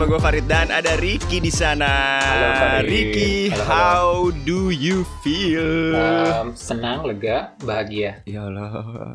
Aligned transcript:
bersama 0.00 0.16
gue 0.16 0.24
Farid 0.24 0.46
dan 0.48 0.68
ada 0.72 0.96
Ricky 0.96 1.44
di 1.44 1.52
sana. 1.52 1.92
Halo, 2.24 2.48
Farid. 2.56 2.88
Ricky, 2.88 3.32
Halo, 3.52 3.60
halo. 3.60 3.68
how 3.68 4.08
do 4.48 4.72
you 4.72 5.04
feel? 5.20 5.92
Um, 5.92 6.56
senang, 6.56 7.04
lega, 7.04 7.52
bahagia. 7.60 8.24
ya 8.24 8.48
lo, 8.48 8.64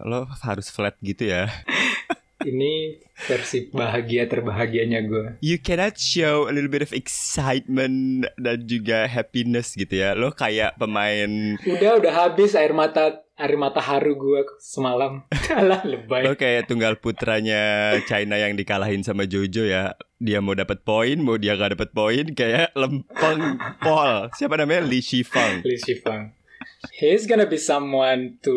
lo 0.05 0.29
harus 0.45 0.69
flat 0.69 0.93
gitu 1.01 1.25
ya. 1.25 1.49
Ini 2.45 3.01
versi 3.17 3.65
bahagia 3.73 4.29
terbahagianya 4.29 5.01
gue. 5.09 5.41
You 5.41 5.57
cannot 5.57 5.97
show 5.97 6.45
a 6.45 6.53
little 6.53 6.69
bit 6.69 6.85
of 6.85 6.93
excitement 6.93 8.29
dan 8.37 8.69
juga 8.69 9.09
happiness 9.09 9.73
gitu 9.73 10.05
ya. 10.05 10.13
Lo 10.13 10.37
kayak 10.37 10.77
pemain 10.77 11.57
Udah, 11.65 11.97
udah 11.97 12.13
habis 12.13 12.53
air 12.53 12.77
mata 12.77 13.24
air 13.35 13.53
mata 13.59 13.83
haru 13.83 14.15
gue 14.15 14.41
semalam. 14.57 15.27
Alah, 15.59 15.83
lebay. 15.83 16.23
Lo 16.23 16.39
kayak 16.39 16.71
tunggal 16.71 16.99
putranya 17.03 17.93
China 18.07 18.39
yang 18.39 18.55
dikalahin 18.55 19.03
sama 19.03 19.27
Jojo 19.27 19.67
ya. 19.67 19.99
Dia 20.23 20.39
mau 20.39 20.55
dapat 20.55 20.87
poin, 20.87 21.19
mau 21.19 21.35
dia 21.35 21.59
gak 21.59 21.75
dapat 21.75 21.91
poin, 21.91 22.23
kayak 22.31 22.71
lempeng 22.73 23.59
pol. 23.83 24.31
Siapa 24.33 24.55
namanya? 24.55 24.87
Li 24.87 25.03
Shifang. 25.03 25.59
Li 25.67 25.75
Shifang. 25.75 26.31
He's 26.97 27.27
gonna 27.27 27.45
be 27.45 27.59
someone 27.59 28.39
to 28.41 28.55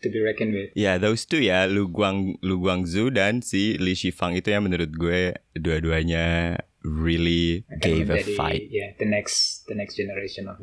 to 0.00 0.06
be 0.08 0.22
reckoned 0.22 0.54
with. 0.54 0.70
Ya, 0.78 0.96
those 0.96 1.26
two 1.26 1.42
ya, 1.42 1.66
Lu 1.68 1.90
Guang 1.90 2.38
Lu 2.40 2.62
Guangzhou 2.62 3.12
dan 3.12 3.42
si 3.42 3.76
Li 3.76 3.92
Shifang 3.92 4.38
itu 4.38 4.54
yang 4.54 4.64
menurut 4.64 4.92
gue 4.94 5.34
dua-duanya 5.52 6.56
really 6.86 7.66
Akan 7.66 7.82
gave 7.82 8.08
a 8.14 8.22
fight. 8.38 8.70
ya, 8.70 8.94
the 8.96 9.04
next 9.08 9.66
the 9.66 9.74
next 9.74 9.98
generation 9.98 10.46
of 10.48 10.56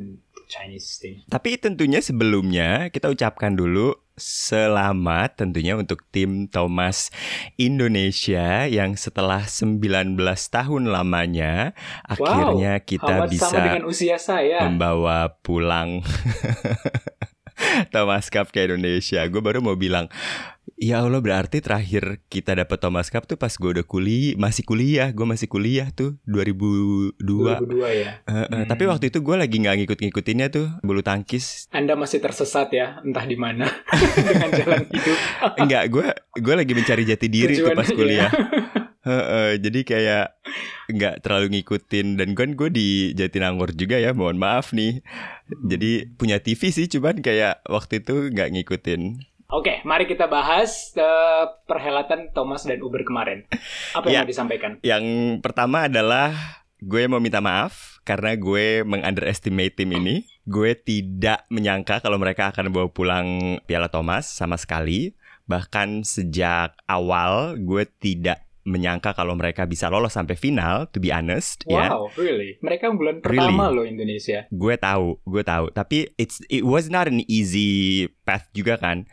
Chinese 0.54 1.02
thing. 1.02 1.26
Tapi 1.26 1.58
tentunya 1.58 1.98
sebelumnya 1.98 2.94
kita 2.94 3.10
ucapkan 3.10 3.58
dulu 3.58 3.98
selamat 4.14 5.42
tentunya 5.42 5.74
untuk 5.74 6.06
tim 6.14 6.46
Thomas 6.46 7.10
Indonesia 7.58 8.62
yang 8.70 8.94
setelah 8.94 9.42
19 9.42 10.14
tahun 10.54 10.82
lamanya 10.86 11.74
akhirnya 12.06 12.78
kita 12.78 13.26
bisa 13.26 13.82
membawa 14.62 15.34
pulang 15.42 15.98
Thomas 17.94 18.28
Cup 18.28 18.50
ke 18.50 18.64
Indonesia. 18.64 19.24
Gue 19.26 19.40
baru 19.40 19.60
mau 19.60 19.74
bilang, 19.74 20.08
ya 20.74 21.02
Allah 21.02 21.20
berarti 21.20 21.60
terakhir 21.60 22.20
kita 22.26 22.56
dapat 22.56 22.78
Thomas 22.80 23.08
Cup 23.08 23.24
tuh 23.24 23.36
pas 23.36 23.52
gue 23.52 23.70
udah 23.80 23.86
kuliah, 23.86 24.34
masih 24.34 24.64
kuliah, 24.64 25.08
gue 25.10 25.26
masih 25.26 25.46
kuliah 25.46 25.88
tuh 25.90 26.18
2002. 26.26 27.20
2002 27.20 27.90
ya. 27.94 28.10
Eh, 28.24 28.32
eh, 28.34 28.46
Hmm. 28.54 28.66
Tapi 28.66 28.84
waktu 28.86 29.04
itu 29.10 29.18
gue 29.20 29.36
lagi 29.36 29.56
nggak 29.60 29.76
ngikut-ngikutinnya 29.84 30.46
tuh 30.50 30.66
bulu 30.80 31.00
tangkis. 31.00 31.66
Anda 31.70 31.94
masih 31.94 32.20
tersesat 32.20 32.70
ya, 32.72 33.00
entah 33.02 33.24
di 33.24 33.36
mana 33.36 33.66
dengan 34.28 34.50
jalan 34.50 34.82
hidup. 34.88 35.18
Enggak, 35.60 35.84
gue 35.90 36.06
gue 36.40 36.54
lagi 36.54 36.72
mencari 36.72 37.02
jati 37.04 37.26
diri 37.28 37.54
tuh 37.58 37.72
pas 37.72 37.84
Tujuannya, 37.86 37.98
kuliah. 37.98 38.30
Heeh, 39.04 39.60
jadi 39.60 39.80
kayak 39.84 40.26
nggak 40.86 41.20
terlalu 41.20 41.46
ngikutin 41.54 42.16
dan 42.16 42.34
kan 42.34 42.52
gue 42.52 42.68
di 42.68 42.88
Jatinangor 43.12 43.72
juga 43.72 43.96
ya, 43.96 44.12
mohon 44.12 44.36
maaf 44.36 44.70
nih. 44.70 45.00
Jadi 45.62 46.12
punya 46.14 46.38
TV 46.38 46.68
sih, 46.68 46.86
cuman 46.88 47.20
kayak 47.20 47.64
waktu 47.64 48.00
itu 48.00 48.28
nggak 48.30 48.50
ngikutin. 48.52 49.02
Oke, 49.46 49.84
mari 49.84 50.04
kita 50.04 50.26
bahas 50.26 50.90
eh, 50.94 51.44
perhelatan 51.64 52.32
Thomas 52.32 52.64
dan 52.64 52.80
Uber 52.80 53.04
kemarin. 53.04 53.44
Apa 53.92 54.08
Ya. 54.08 54.18
yang 54.18 54.24
mau 54.24 54.32
disampaikan? 54.32 54.72
Yang 54.80 55.04
pertama 55.40 55.86
adalah 55.86 56.32
gue 56.80 57.06
mau 57.06 57.20
minta 57.20 57.38
maaf 57.38 58.00
karena 58.02 58.34
gue 58.34 58.82
mengunderestimate 58.82 59.76
tim 59.76 59.92
ini. 59.92 60.26
Gue 60.42 60.74
tidak 60.74 61.44
menyangka 61.48 62.00
kalau 62.00 62.16
mereka 62.16 62.50
akan 62.50 62.68
bawa 62.68 62.88
pulang 62.90 63.28
Piala 63.64 63.88
Thomas 63.88 64.26
sama 64.26 64.56
sekali. 64.56 65.12
Bahkan 65.44 66.02
sejak 66.02 66.74
awal 66.84 67.60
gue 67.60 67.84
tidak 68.00 68.42
menyangka 68.64 69.12
kalau 69.12 69.36
mereka 69.36 69.68
bisa 69.68 69.92
lolos 69.92 70.16
sampai 70.16 70.34
final, 70.34 70.88
to 70.88 70.96
be 70.98 71.12
honest, 71.12 71.62
ya. 71.68 71.92
Wow, 71.92 72.08
really? 72.16 72.56
Mereka 72.64 72.90
bulan 72.96 73.20
Really? 73.20 73.44
pertama 73.44 73.68
loh 73.68 73.84
Indonesia. 73.84 74.48
Gue 74.48 74.80
tahu, 74.80 75.20
gue 75.22 75.44
tahu. 75.44 75.68
Tapi 75.70 76.08
it's 76.16 76.40
it 76.48 76.64
was 76.64 76.88
not 76.88 77.04
an 77.04 77.20
easy 77.28 78.08
path 78.24 78.48
juga 78.56 78.80
kan. 78.80 79.04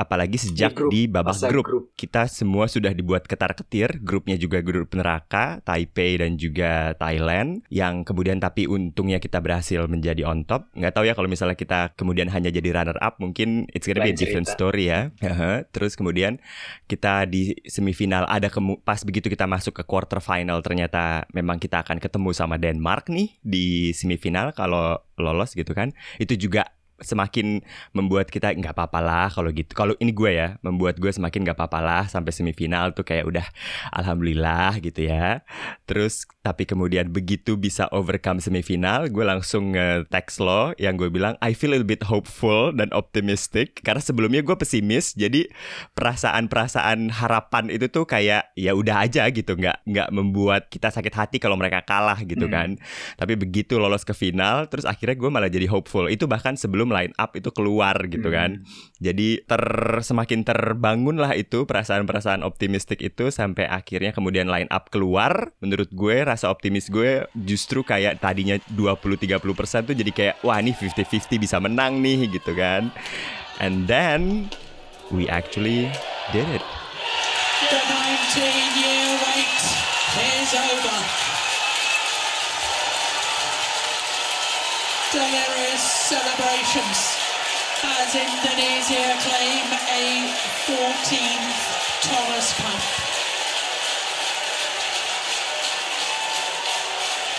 Apalagi 0.00 0.40
sejak 0.40 0.72
grup, 0.72 0.88
di 0.88 1.04
babak 1.04 1.36
grup. 1.52 1.64
grup. 1.68 1.84
Kita 1.92 2.24
semua 2.24 2.64
sudah 2.64 2.96
dibuat 2.96 3.28
ketar-ketir. 3.28 4.00
Grupnya 4.00 4.40
juga 4.40 4.64
grup 4.64 4.96
neraka, 4.96 5.60
Taipei 5.60 6.16
dan 6.16 6.40
juga 6.40 6.96
Thailand. 6.96 7.60
Yang 7.68 8.08
kemudian 8.08 8.40
tapi 8.40 8.64
untungnya 8.64 9.20
kita 9.20 9.44
berhasil 9.44 9.84
menjadi 9.84 10.24
on 10.24 10.48
top. 10.48 10.72
Nggak 10.72 10.92
tahu 10.96 11.04
ya 11.04 11.12
kalau 11.12 11.28
misalnya 11.28 11.60
kita 11.60 11.92
kemudian 12.00 12.32
hanya 12.32 12.48
jadi 12.48 12.72
runner 12.72 12.96
up, 13.04 13.20
mungkin 13.20 13.68
it's 13.76 13.84
gonna 13.84 14.00
be 14.00 14.08
a 14.08 14.16
Lain 14.16 14.20
different 14.24 14.48
cerita. 14.48 14.56
story 14.56 14.84
ya. 14.88 15.00
Terus 15.76 15.92
kemudian 16.00 16.40
kita 16.88 17.28
di 17.28 17.52
semifinal 17.68 18.24
ada 18.24 18.48
kemu- 18.48 18.80
pas 18.80 19.04
begitu 19.04 19.28
kita 19.28 19.44
masuk 19.44 19.76
ke 19.76 19.84
quarter 19.84 20.22
final 20.24 20.64
ternyata 20.64 21.26
memang 21.34 21.60
kita 21.60 21.82
akan 21.84 22.00
ketemu 22.00 22.30
sama 22.32 22.56
Denmark 22.56 23.10
nih 23.10 23.36
di 23.42 23.90
semifinal 23.92 24.54
kalau 24.54 24.96
lolos 25.18 25.52
gitu 25.52 25.74
kan 25.74 25.92
itu 26.16 26.38
juga 26.38 26.70
semakin 27.00 27.64
membuat 27.92 28.28
kita 28.28 28.52
nggak 28.52 28.72
apa-apa 28.72 29.00
lah 29.00 29.28
kalau 29.28 29.50
gitu. 29.50 29.72
Kalau 29.72 29.96
ini 29.98 30.12
gue 30.12 30.30
ya 30.30 30.48
membuat 30.60 30.96
gue 30.96 31.08
semakin 31.08 31.44
nggak 31.48 31.56
apa-apa 31.56 31.80
lah 31.80 32.04
sampai 32.06 32.30
semifinal 32.30 32.92
tuh 32.92 33.02
kayak 33.02 33.24
udah 33.26 33.46
alhamdulillah 33.92 34.80
gitu 34.80 35.08
ya. 35.08 35.42
Terus 35.84 36.24
tapi 36.40 36.64
kemudian 36.64 37.12
begitu 37.12 37.60
bisa 37.60 37.84
overcome 37.92 38.40
semifinal 38.40 39.08
gue 39.12 39.24
langsung 39.24 39.76
nge-text 39.76 40.40
lo 40.40 40.72
yang 40.80 40.96
gue 40.96 41.12
bilang 41.12 41.36
I 41.44 41.52
feel 41.52 41.72
a 41.72 41.80
little 41.80 41.88
bit 41.88 42.04
hopeful 42.04 42.72
dan 42.72 42.92
optimistic. 42.92 43.80
Karena 43.80 44.00
sebelumnya 44.00 44.40
gue 44.40 44.56
pesimis 44.56 45.16
jadi 45.16 45.48
perasaan-perasaan 45.94 47.14
harapan 47.14 47.70
itu 47.70 47.86
tuh 47.88 48.04
kayak 48.04 48.52
ya 48.58 48.74
udah 48.74 49.06
aja 49.06 49.24
gitu. 49.30 49.56
Nggak 49.56 49.86
nggak 49.86 50.08
membuat 50.10 50.66
kita 50.68 50.90
sakit 50.90 51.14
hati 51.14 51.36
kalau 51.38 51.54
mereka 51.56 51.80
kalah 51.86 52.18
gitu 52.26 52.44
Hmm. 52.44 52.52
kan. 52.52 52.68
Tapi 53.14 53.38
begitu 53.38 53.78
lolos 53.78 54.02
ke 54.02 54.12
final 54.12 54.66
terus 54.66 54.82
akhirnya 54.84 55.14
gue 55.14 55.30
malah 55.30 55.48
jadi 55.48 55.70
hopeful. 55.70 56.10
Itu 56.10 56.26
bahkan 56.26 56.58
sebelum 56.58 56.89
line 56.90 57.14
up 57.16 57.32
itu 57.32 57.48
keluar 57.54 57.96
gitu 58.10 58.28
Hmm. 58.28 58.36
kan. 58.36 58.50
Jadi 59.00 59.46
ter 59.46 59.62
semakin 60.02 60.44
terbangun 60.44 61.16
lah 61.16 61.32
itu 61.32 61.64
perasaan-perasaan 61.64 62.44
optimistik 62.44 63.00
itu 63.00 63.32
sampai 63.32 63.64
akhirnya 63.64 64.12
kemudian 64.12 64.50
line 64.50 64.68
up 64.68 64.90
keluar. 64.92 65.54
Menurut 65.62 65.88
gue 65.90 66.26
rasa 66.26 66.50
optimis 66.50 66.90
gue 66.90 67.24
justru 67.32 67.80
kayak 67.80 68.20
tadinya 68.20 68.60
20-30% 68.74 69.88
tuh 69.88 69.96
jadi 69.96 70.10
kayak 70.10 70.34
wah 70.42 70.60
ini 70.60 70.74
50-50 70.74 71.38
bisa 71.40 71.56
menang 71.56 72.02
nih 72.02 72.28
gitu 72.28 72.52
kan. 72.52 72.92
And 73.62 73.88
then 73.88 74.50
we 75.08 75.26
actually 75.26 75.88
did 76.30 76.46
it 76.50 76.64
Delirious 85.40 85.80
celebrations 85.80 87.16
as 87.80 88.12
Indonesia 88.12 89.08
claim 89.24 89.64
a 89.72 90.28
14th 90.68 91.60
Thomas 92.04 92.52
Cup. 92.60 92.82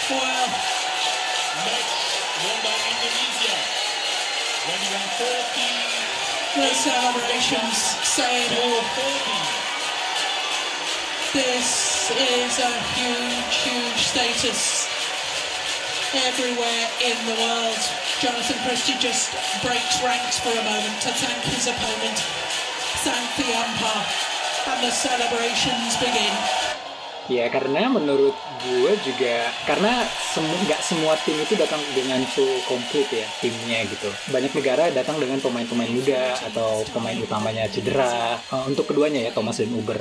Well, 0.10 0.50
match 1.62 1.94
won 2.42 2.58
by 2.66 2.74
Indonesia. 2.90 3.54
Won 4.66 4.82
14 5.22 5.82
the 6.54 6.74
celebrations 6.74 7.78
say 8.02 8.46
it 8.46 8.52
all. 8.66 8.82
40. 8.82 9.62
This 11.34 12.10
is 12.12 12.60
a 12.60 12.74
huge, 12.98 13.56
huge 13.62 14.02
status 14.10 14.81
everywhere 16.14 16.86
in 17.00 17.16
the 17.24 17.38
world. 17.40 17.82
Jonathan 18.20 18.60
Christie 18.68 19.00
just 19.00 19.32
breaks 19.64 20.04
ranks 20.04 20.40
for 20.40 20.52
a 20.52 20.64
moment 20.64 20.96
to 21.08 21.12
thank 21.16 21.40
his 21.48 21.72
opponent, 21.72 22.18
thank 23.08 23.28
the 23.40 23.50
umpire, 23.56 24.06
and 24.68 24.80
the 24.84 24.92
celebrations 24.92 25.96
begin. 25.98 26.34
Ya 27.32 27.48
karena 27.48 27.88
menurut 27.88 28.36
gue 28.66 28.94
juga 29.08 29.48
karena 29.64 30.04
semu 30.32 30.48
nggak 30.64 30.82
semua 30.82 31.14
tim 31.28 31.36
itu 31.36 31.60
datang 31.60 31.84
dengan 31.92 32.24
full 32.32 32.48
complete 32.64 33.12
ya 33.12 33.28
timnya 33.44 33.84
gitu. 33.84 34.08
Banyak 34.32 34.52
negara 34.56 34.88
datang 34.90 35.20
dengan 35.20 35.44
pemain-pemain 35.44 35.92
muda 35.92 36.40
atau 36.48 36.88
pemain 36.96 37.18
utamanya 37.20 37.68
cedera. 37.68 38.40
Eh, 38.40 38.64
untuk 38.64 38.88
keduanya 38.88 39.28
ya 39.28 39.32
Thomas 39.36 39.60
dan 39.60 39.76
Uber. 39.76 40.00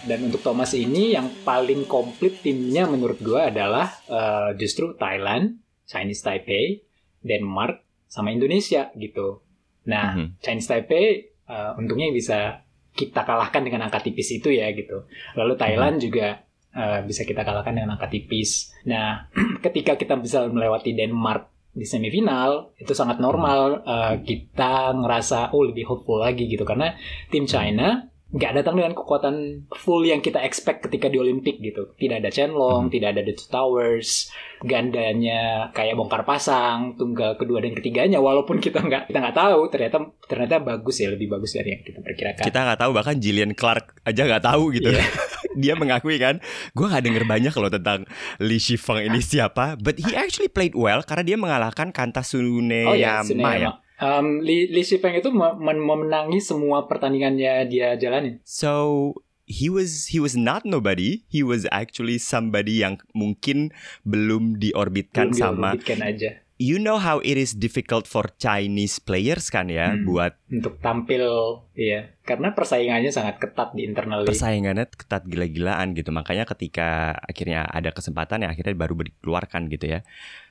Dan 0.00 0.32
untuk 0.32 0.42
Thomas 0.42 0.74
ini 0.74 1.14
yang 1.14 1.30
paling 1.46 1.86
komplit 1.86 2.42
timnya 2.42 2.90
menurut 2.90 3.22
gue 3.22 3.38
adalah 3.38 3.86
eh, 4.10 4.58
justru 4.58 4.98
Thailand, 4.98 5.62
Chinese 5.86 6.26
Taipei, 6.26 6.82
Denmark, 7.22 7.86
sama 8.10 8.34
Indonesia 8.34 8.90
gitu. 8.98 9.38
Nah 9.86 10.18
Mhm. 10.18 10.42
Chinese 10.42 10.66
Taipei 10.66 11.06
eh, 11.46 11.70
untungnya 11.78 12.10
bisa 12.10 12.66
kita 12.90 13.22
kalahkan 13.22 13.62
dengan 13.62 13.86
angka 13.86 14.02
tipis 14.02 14.34
itu 14.34 14.50
ya 14.50 14.66
gitu. 14.74 15.06
Lalu 15.38 15.54
Thailand 15.54 16.02
juga 16.02 16.42
eh, 16.74 17.00
bisa 17.06 17.22
kita 17.22 17.46
kalahkan 17.46 17.74
dengan 17.76 17.94
angka 17.94 18.10
tipis. 18.10 18.74
Nah, 18.86 19.30
ketika 19.64 19.94
kita 19.94 20.18
bisa 20.18 20.46
melewati 20.50 20.92
Denmark 20.92 21.50
di 21.70 21.86
semifinal 21.86 22.74
itu 22.82 22.90
sangat 22.98 23.22
normal 23.22 23.86
eh, 23.86 24.14
kita 24.26 24.90
ngerasa 24.90 25.54
oh 25.54 25.62
lebih 25.70 25.86
hopeful 25.86 26.18
lagi 26.18 26.50
gitu 26.50 26.66
karena 26.66 26.98
tim 27.30 27.46
China 27.46 28.09
nggak 28.30 28.62
datang 28.62 28.78
dengan 28.78 28.94
kekuatan 28.94 29.66
full 29.74 30.06
yang 30.06 30.22
kita 30.22 30.38
expect 30.46 30.86
ketika 30.86 31.10
di 31.10 31.18
Olimpik 31.18 31.58
gitu. 31.58 31.98
Tidak 31.98 32.22
ada 32.22 32.30
Chenlong, 32.30 32.86
Hmm. 32.86 32.92
tidak 32.94 33.18
ada 33.18 33.22
The 33.26 33.34
Two 33.34 33.50
Towers, 33.50 34.30
gandanya 34.62 35.70
kayak 35.74 35.98
bongkar 35.98 36.22
pasang, 36.22 36.94
tunggal 36.94 37.34
kedua 37.34 37.58
dan 37.58 37.74
ketiganya. 37.74 38.22
Walaupun 38.22 38.62
kita 38.62 38.80
nggak 38.80 39.10
kita 39.10 39.18
nggak 39.18 39.36
tahu, 39.36 39.60
ternyata 39.68 39.96
ternyata 40.30 40.62
bagus 40.62 41.02
ya, 41.02 41.10
lebih 41.10 41.26
bagus 41.26 41.58
dari 41.58 41.74
yang 41.74 41.82
kita 41.82 41.98
perkirakan. 42.06 42.44
Kita 42.46 42.58
nggak 42.70 42.78
tahu 42.78 42.90
bahkan 42.94 43.16
Jillian 43.18 43.52
Clark 43.58 43.98
aja 44.06 44.22
nggak 44.22 44.44
tahu 44.46 44.64
gitu. 44.78 44.94
Iya. 44.94 45.04
Dia 45.60 45.74
mengakui 45.74 46.14
kan, 46.22 46.38
gue 46.78 46.86
nggak 46.86 47.04
denger 47.10 47.24
banyak 47.26 47.50
loh 47.50 47.72
tentang 47.74 48.06
Li 48.38 48.62
Shifeng 48.62 49.10
ini 49.10 49.18
siapa. 49.18 49.74
But 49.74 49.98
he 49.98 50.14
actually 50.14 50.46
played 50.46 50.78
well 50.78 51.02
karena 51.02 51.26
dia 51.26 51.34
mengalahkan 51.34 51.90
Kanta 51.90 52.22
Oh 52.22 52.94
ya, 52.94 53.26
Tsuneyama 53.26 53.58
ya. 53.58 53.70
Um, 54.00 54.40
Li, 54.40 54.66
Li 54.66 54.80
Shifeng 54.80 55.12
itu 55.14 55.28
mem- 55.28 55.60
mem- 55.60 55.84
memenangi 55.84 56.40
semua 56.40 56.88
pertandingannya 56.88 57.68
dia 57.68 57.94
jalanin. 57.94 58.40
So 58.42 59.12
he 59.44 59.68
was 59.68 60.08
he 60.08 60.16
was 60.16 60.34
not 60.34 60.64
nobody. 60.64 61.28
He 61.28 61.44
was 61.44 61.68
actually 61.68 62.16
somebody 62.16 62.80
yang 62.80 62.96
mungkin 63.12 63.76
belum 64.02 64.56
diorbitkan 64.56 65.30
Belum 65.30 65.36
sama. 65.36 65.68
diorbitkan 65.76 66.00
aja 66.00 66.30
You 66.56 66.76
know 66.76 66.96
how 66.96 67.24
it 67.24 67.40
is 67.40 67.56
difficult 67.56 68.04
for 68.04 68.28
Chinese 68.36 69.00
players 69.00 69.48
kan 69.48 69.72
ya 69.72 69.96
Hmm. 69.96 70.04
buat 70.04 70.36
untuk 70.44 70.76
tampil, 70.76 71.24
ya, 71.72 72.12
karena 72.20 72.52
persaingannya 72.52 73.08
sangat 73.08 73.40
ketat 73.40 73.72
di 73.72 73.88
internal 73.88 74.20
league. 74.20 74.28
persaingannya 74.28 74.84
ketat 74.86 75.24
gila-gilaan 75.24 75.96
gitu. 75.96 76.12
Makanya 76.12 76.44
ketika 76.44 77.16
akhirnya 77.16 77.64
ada 77.64 77.96
kesempatan 77.96 78.44
ya 78.44 78.52
akhirnya 78.52 78.76
baru 78.76 78.92
dikeluarkan 78.92 79.72
gitu 79.72 79.88
ya. 79.88 80.00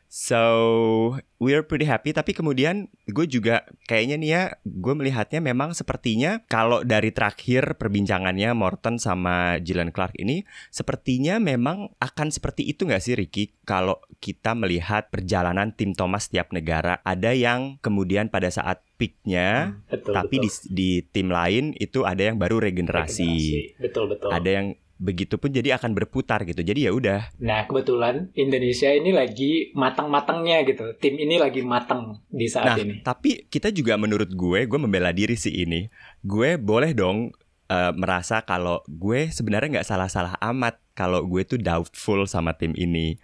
So 0.10 0.42
we're 1.38 1.62
pretty 1.62 1.86
happy. 1.86 2.18
Tapi 2.18 2.34
kemudian 2.34 2.90
gue 3.06 3.30
juga 3.30 3.62
kayaknya 3.86 4.18
nih 4.18 4.30
ya, 4.34 4.44
gue 4.66 4.94
melihatnya 4.98 5.38
memang 5.38 5.78
sepertinya 5.78 6.42
kalau 6.50 6.82
dari 6.82 7.14
terakhir 7.14 7.78
perbincangannya 7.78 8.58
Morton 8.58 8.98
sama 8.98 9.62
Jillian 9.62 9.94
Clark 9.94 10.18
ini, 10.18 10.50
sepertinya 10.74 11.38
memang 11.38 11.94
akan 12.02 12.34
seperti 12.34 12.66
itu 12.66 12.90
nggak 12.90 13.04
sih 13.06 13.14
Ricky? 13.14 13.54
Kalau 13.70 14.02
kita 14.18 14.58
melihat 14.58 15.14
perjalanan 15.14 15.78
tim 15.78 15.94
Thomas 15.94 16.26
setiap 16.26 16.50
negara, 16.58 17.06
ada 17.06 17.30
yang 17.38 17.78
kemudian 17.86 18.34
pada 18.34 18.50
saat 18.50 18.82
peaknya, 18.98 19.78
betul, 19.94 20.12
tapi 20.18 20.36
di, 20.42 20.50
betul. 20.50 20.70
di 20.74 20.92
tim 21.06 21.30
lain 21.30 21.78
itu 21.78 22.02
ada 22.02 22.34
yang 22.34 22.42
baru 22.42 22.58
regenerasi. 22.58 23.30
Regenerasi. 23.30 23.78
Betul 23.78 24.06
betul. 24.10 24.30
Ada 24.34 24.50
yang 24.50 24.68
begitu 25.00 25.40
pun 25.40 25.50
jadi 25.50 25.80
akan 25.80 25.96
berputar 25.96 26.44
gitu. 26.44 26.60
Jadi 26.60 26.86
ya 26.86 26.92
udah. 26.92 27.32
Nah 27.40 27.64
kebetulan 27.66 28.30
Indonesia 28.36 28.92
ini 28.92 29.16
lagi 29.16 29.72
matang-matangnya 29.74 30.68
gitu. 30.68 30.92
Tim 31.00 31.16
ini 31.16 31.40
lagi 31.40 31.64
matang 31.64 32.20
di 32.28 32.46
saat 32.52 32.68
Nah, 32.68 32.78
ini. 32.78 33.00
tapi 33.00 33.48
kita 33.48 33.72
juga 33.72 33.96
menurut 33.96 34.28
gue, 34.30 34.68
gue 34.68 34.80
membela 34.80 35.16
diri 35.16 35.40
sih 35.40 35.64
ini. 35.64 35.88
Gue 36.20 36.60
boleh 36.60 36.92
dong 36.92 37.32
eh, 37.72 37.94
merasa 37.96 38.44
kalau 38.44 38.84
gue 38.92 39.32
sebenarnya 39.32 39.80
nggak 39.80 39.88
salah-salah 39.88 40.36
amat 40.52 40.78
kalau 40.92 41.24
gue 41.24 41.48
tuh 41.48 41.58
doubtful 41.58 42.28
sama 42.28 42.60
tim 42.60 42.76
ini. 42.76 43.16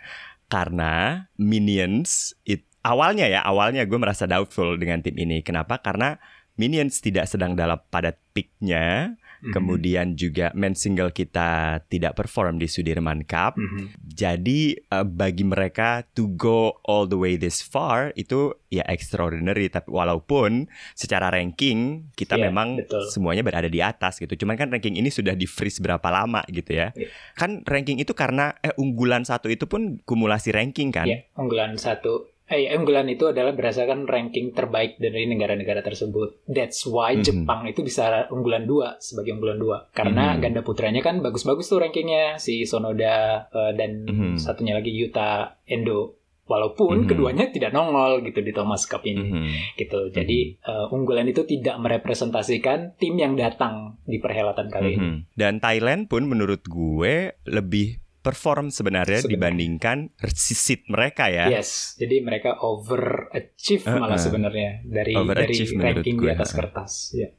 Karena 0.48 1.25
Minions 1.36 2.38
it, 2.45 2.63
awalnya 2.86 3.25
ya, 3.25 3.42
awalnya 3.44 3.83
gue 3.83 3.98
merasa 4.00 4.24
doubtful 4.24 4.77
dengan 4.80 5.01
tim 5.04 5.18
ini. 5.18 5.42
Kenapa? 5.42 5.81
Karena 5.81 6.16
Minions 6.56 7.04
tidak 7.04 7.27
sedang 7.27 7.51
dalam 7.57 7.81
pada 7.92 8.16
peaknya, 8.31 9.18
Mhm. 9.46 9.54
kemudian 9.54 10.08
juga 10.18 10.50
main 10.58 10.74
single 10.74 11.14
kita 11.14 11.80
tidak 11.86 12.18
perform 12.18 12.58
di 12.58 12.66
Sudirman 12.66 13.22
Cup. 13.24 13.54
Mhm. 13.56 13.94
Jadi 14.02 14.74
eh, 14.74 15.06
bagi 15.06 15.46
mereka 15.46 16.02
to 16.18 16.34
go 16.34 16.82
all 16.84 17.06
the 17.06 17.18
way 17.18 17.38
this 17.38 17.62
far 17.62 18.10
itu 18.18 18.54
ya 18.74 18.82
extraordinary 18.90 19.70
tapi 19.70 19.94
walaupun 19.94 20.66
secara 20.98 21.30
ranking 21.30 22.10
kita 22.18 22.36
Iya, 22.36 22.50
memang 22.50 22.82
betul. 22.82 23.06
semuanya 23.14 23.46
berada 23.46 23.70
di 23.70 23.80
atas 23.80 24.18
gitu. 24.18 24.34
Cuman 24.34 24.58
kan 24.58 24.68
ranking 24.74 24.98
ini 24.98 25.14
sudah 25.14 25.38
di 25.38 25.46
freeze 25.46 25.78
berapa 25.80 26.06
lama 26.10 26.42
gitu 26.50 26.74
ya. 26.74 26.90
Iya. 26.98 27.08
Kan 27.38 27.62
ranking 27.64 28.02
itu 28.02 28.12
karena 28.18 28.58
eh 28.60 28.74
unggulan 28.76 29.24
satu 29.24 29.48
itu 29.48 29.70
pun 29.70 30.02
kumulasi 30.04 30.52
ranking 30.52 30.90
kan. 30.90 31.06
Ya, 31.06 31.24
unggulan 31.38 31.78
satu. 31.78 32.35
Eh, 32.46 32.70
unggulan 32.78 33.10
itu 33.10 33.26
adalah 33.26 33.58
berdasarkan 33.58 34.06
ranking 34.06 34.54
terbaik 34.54 35.02
dari 35.02 35.26
negara-negara 35.26 35.82
tersebut. 35.82 36.46
That's 36.46 36.86
why 36.86 37.18
Mhm. 37.18 37.26
Jepang 37.26 37.66
itu 37.66 37.82
bisa 37.82 38.30
unggulan 38.30 38.70
dua 38.70 39.02
sebagai 39.02 39.34
unggulan 39.34 39.58
dua. 39.58 39.90
Karena 39.90 40.38
Mhm. 40.38 40.42
ganda 40.46 40.62
putranya 40.62 41.02
kan 41.02 41.26
bagus-bagus 41.26 41.66
tuh 41.66 41.82
rankingnya 41.82 42.38
si 42.38 42.62
Sonoda 42.64 43.50
eh, 43.50 43.74
dan 43.74 44.06
Mhm. 44.06 44.38
satunya 44.38 44.78
lagi 44.78 44.94
Yuta 44.94 45.58
Endo. 45.66 46.22
Walaupun 46.46 47.02
Mhm. 47.02 47.10
keduanya 47.10 47.50
tidak 47.50 47.74
nongol 47.74 48.22
gitu 48.22 48.46
di 48.46 48.54
Thomas 48.54 48.86
Cup 48.86 49.02
ini. 49.02 49.26
Mhm. 49.26 49.46
gitu. 49.82 50.14
Jadi 50.14 50.62
eh, 50.62 50.86
unggulan 50.94 51.26
itu 51.26 51.42
tidak 51.44 51.82
merepresentasikan 51.82 52.94
tim 53.02 53.18
yang 53.18 53.34
datang 53.34 53.98
di 54.06 54.22
perhelatan 54.22 54.70
kali 54.70 54.94
ini. 54.94 55.02
Mhm. 55.02 55.18
Dan 55.34 55.58
Thailand 55.58 56.06
pun 56.06 56.30
menurut 56.30 56.62
gue 56.62 57.34
lebih 57.50 58.05
perform 58.25 58.74
sebenarnya 58.74 59.22
Sebenarnya. 59.22 59.30
dibandingkan 59.38 59.98
seat 60.33 60.89
mereka 60.89 61.30
ya. 61.30 61.45
Yes, 61.54 61.94
jadi 61.95 62.25
mereka 62.25 62.57
overachieve 62.57 63.86
malah 63.86 64.18
Uh-uh. 64.18 64.18
sebenarnya 64.18 64.81
dari 64.81 65.13
dari 65.13 65.56
ranking 65.77 66.18
gue, 66.18 66.25
di 66.25 66.33
atas 66.33 66.50
uh-uh. 66.50 66.57
kertas. 66.57 66.94
Ya. 67.13 67.30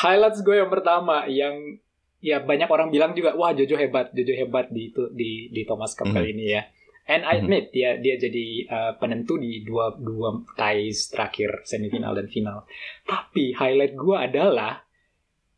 Highlights 0.00 0.40
gue 0.40 0.56
yang 0.56 0.72
pertama 0.72 1.28
yang 1.28 1.76
ya 2.18 2.40
banyak 2.40 2.66
orang 2.66 2.88
bilang 2.88 3.12
juga 3.12 3.32
wah 3.32 3.52
Jojo 3.52 3.76
hebat, 3.76 4.12
Jojo 4.12 4.32
hebat 4.32 4.68
di 4.68 4.88
itu 4.88 5.12
di 5.12 5.48
di 5.48 5.62
Thomas 5.62 5.92
Cup 5.92 6.08
Mhm. 6.08 6.14
kali 6.14 6.28
ini 6.32 6.46
ya. 6.50 6.64
And 7.04 7.22
I 7.22 7.36
Mhm. 7.36 7.40
admit 7.42 7.64
dia 7.70 7.90
dia 7.96 8.14
jadi 8.16 8.46
uh, 8.66 8.92
penentu 8.96 9.36
di 9.36 9.60
dua 9.60 9.92
dua 9.94 10.40
ties 10.52 11.08
terakhir 11.08 11.64
semifinal 11.64 12.14
dan 12.14 12.26
final. 12.26 12.64
Tapi 13.04 13.52
highlight 13.52 13.92
gue 13.92 14.16
adalah 14.16 14.84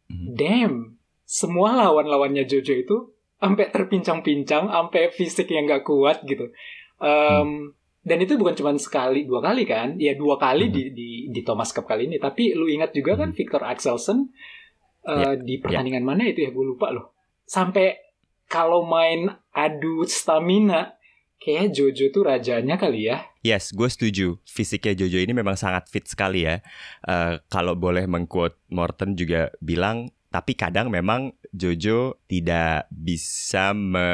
Mhm. 0.07 0.27
damn 0.33 0.75
semua 1.23 1.73
lawan-lawannya 1.79 2.45
Jojo 2.45 2.75
itu 2.75 2.97
sampai 3.43 3.75
terpincang-pincang, 3.75 4.71
sampai 4.71 5.11
fisik 5.11 5.51
yang 5.51 5.67
gak 5.67 5.83
kuat 5.83 6.23
gitu. 6.23 6.55
Um, 7.03 7.75
Dan 8.03 8.19
itu 8.19 8.35
bukan 8.35 8.59
cuma 8.59 8.75
sekali, 8.83 9.27
dua 9.31 9.39
kali 9.39 9.63
kan? 9.63 9.95
Ya 9.95 10.19
dua 10.19 10.35
kali 10.35 10.71
Hmm. 10.71 10.75
di, 10.75 10.83
di 10.91 11.11
di 11.31 11.41
Thomas 11.47 11.71
Cup 11.71 11.87
kali 11.87 12.11
ini. 12.11 12.19
Tapi 12.19 12.51
lu 12.51 12.67
ingat 12.67 12.91
juga 12.91 13.15
kan 13.15 13.31
Hmm. 13.31 13.39
Victor 13.39 13.63
Axelsen 13.63 14.27
uh, 15.07 15.39
di 15.39 15.63
pertandingan 15.63 16.03
mana 16.03 16.27
itu 16.27 16.43
ya 16.43 16.51
gue 16.51 16.67
lupa 16.67 16.91
loh. 16.91 17.15
Sampai 17.47 17.95
kalau 18.51 18.83
main 18.83 19.31
adu 19.55 20.03
stamina, 20.03 20.99
kayak 21.39 21.71
Jojo 21.71 22.11
tuh 22.11 22.27
rajanya 22.27 22.75
kali 22.75 23.07
ya. 23.07 23.23
Yes, 23.47 23.71
gue 23.71 23.87
setuju. 23.87 24.39
Fisiknya 24.47 24.99
Jojo 24.99 25.23
ini 25.23 25.31
memang 25.31 25.55
sangat 25.55 25.87
fit 25.87 26.03
sekali 26.03 26.43
ya. 26.43 26.59
Eh, 27.07 27.39
kalau 27.51 27.79
boleh 27.79 28.11
mengquote 28.11 28.59
Morton 28.75 29.15
juga 29.15 29.55
bilang, 29.63 30.11
tapi 30.33 30.57
kadang 30.57 30.89
memang 30.89 31.37
Jojo 31.53 32.17
tidak 32.25 32.89
bisa 32.89 33.77
me, 33.77 34.09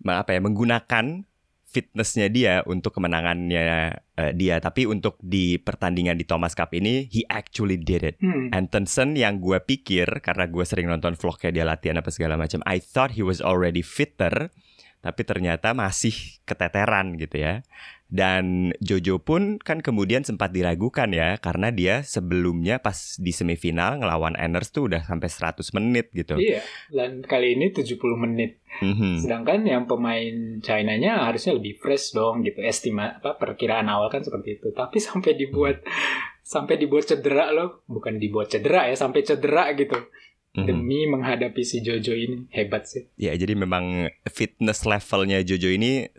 me- 0.00 0.16
apa 0.16 0.32
ya 0.32 0.40
menggunakan 0.40 1.28
fitnessnya 1.72 2.28
dia 2.28 2.60
untuk 2.68 2.92
kemenangannya 2.92 3.96
eh, 4.20 4.32
dia. 4.36 4.60
Tapi 4.60 4.84
untuk 4.84 5.16
di 5.24 5.56
pertandingan 5.56 6.20
di 6.20 6.28
Thomas 6.28 6.52
Cup 6.52 6.76
ini, 6.76 7.08
he 7.08 7.24
actually 7.32 7.80
did 7.80 8.04
it. 8.04 8.16
Hmm. 8.20 8.52
Antonsen 8.52 9.16
yang 9.16 9.40
gue 9.40 9.56
pikir 9.64 10.04
karena 10.20 10.44
gue 10.48 10.64
sering 10.68 10.92
nonton 10.92 11.16
vlognya 11.16 11.48
dia 11.48 11.64
latihan 11.64 12.00
apa 12.00 12.12
segala 12.12 12.36
macam, 12.36 12.60
I 12.68 12.80
thought 12.80 13.16
he 13.16 13.24
was 13.24 13.40
already 13.40 13.80
fitter, 13.80 14.52
tapi 15.00 15.24
ternyata 15.24 15.72
masih 15.72 16.12
keteteran 16.44 17.16
gitu 17.16 17.40
ya. 17.40 17.64
Dan 18.12 18.76
Jojo 18.84 19.24
pun 19.24 19.56
kan 19.56 19.80
kemudian 19.80 20.20
sempat 20.20 20.52
diragukan 20.52 21.08
ya 21.16 21.40
karena 21.40 21.72
dia 21.72 22.04
sebelumnya 22.04 22.76
pas 22.76 23.16
di 23.16 23.32
semifinal 23.32 24.04
ngelawan 24.04 24.36
Enders 24.36 24.68
tuh 24.68 24.92
udah 24.92 25.00
sampai 25.00 25.32
100 25.32 25.64
menit 25.80 26.12
gitu. 26.12 26.36
Iya, 26.36 26.60
dan 26.92 27.24
kali 27.24 27.56
ini 27.56 27.72
70 27.72 27.96
menit. 28.20 28.60
Mhm. 28.84 29.24
Sedangkan 29.24 29.64
yang 29.64 29.88
pemain 29.88 30.60
China-nya 30.60 31.24
harusnya 31.24 31.56
lebih 31.56 31.80
fresh 31.80 32.12
dong 32.12 32.44
gitu. 32.44 32.60
Estima 32.60 33.16
apa 33.16 33.40
perkiraan 33.40 33.88
awal 33.88 34.12
kan 34.12 34.20
seperti 34.20 34.60
itu. 34.60 34.76
Tapi 34.76 35.00
sampai 35.08 35.32
dibuat 35.32 35.80
sampai 36.44 36.76
dibuat 36.76 37.08
cedera 37.08 37.48
loh, 37.48 37.80
bukan 37.88 38.20
dibuat 38.20 38.52
cedera 38.52 38.92
ya, 38.92 38.96
sampai 38.98 39.24
cedera 39.24 39.72
gitu. 39.72 39.96
Mhm. 40.52 40.68
Demi 40.68 41.08
menghadapi 41.08 41.64
si 41.64 41.80
Jojo 41.80 42.12
ini 42.12 42.44
hebat 42.52 42.84
sih. 42.84 43.08
Ya 43.16 43.32
jadi 43.32 43.56
memang 43.56 44.12
fitness 44.28 44.84
levelnya 44.84 45.40
Jojo 45.40 45.72
ini 45.72 46.12